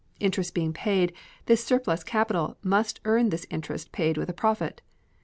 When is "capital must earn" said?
2.03-3.29